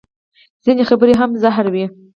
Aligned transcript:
ځینې 0.63 0.83
خبرې 0.89 1.13
هم 1.19 1.31
زهر 1.43 1.65
وي 1.73 1.85